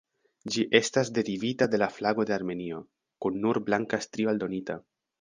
Ĝi 0.53 0.63
estas 0.79 1.11
derivita 1.17 1.69
de 1.75 1.81
la 1.83 1.91
flago 1.99 2.27
de 2.31 2.37
Armenio, 2.39 2.83
kun 3.27 3.41
nur 3.47 3.63
blanka 3.71 4.05
strio 4.09 4.35
aldonita. 4.37 4.85